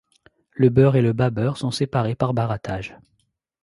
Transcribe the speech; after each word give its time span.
Le 0.55 0.69
beurre 0.69 0.95
et 0.95 1.03
le 1.03 1.13
babeurre 1.13 1.57
sont 1.57 1.69
séparés 1.69 2.15
par 2.15 2.33
barattage. 2.33 2.97